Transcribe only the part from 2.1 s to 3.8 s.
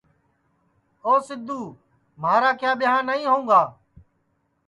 مھارا کیا ٻیاں نائی ہوئں گا